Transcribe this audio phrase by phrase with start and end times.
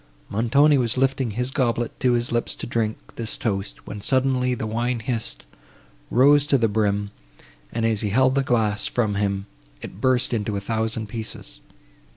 [0.29, 4.65] Montoni was lifting his goblet to his lips to drink this toast, when suddenly the
[4.65, 5.45] wine hissed,
[6.09, 7.11] rose to the brim,
[7.71, 9.45] and, as he held the glass from him,
[9.83, 11.59] it burst into a thousand pieces.